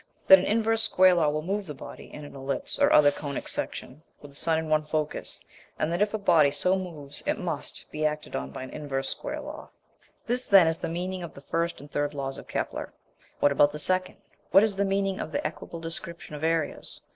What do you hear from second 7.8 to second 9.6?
be acted on by an inverse square